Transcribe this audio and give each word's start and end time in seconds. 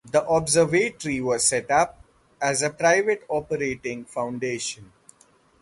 The 0.03 0.25
observatory 0.27 1.21
was 1.21 1.45
set 1.45 1.69
up 1.69 2.03
as 2.41 2.63
a 2.63 2.71
private 2.71 3.21
operating 3.29 4.03
foundation. 4.05 4.91